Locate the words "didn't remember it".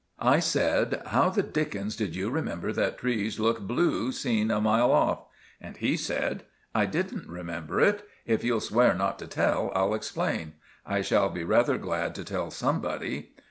6.87-8.03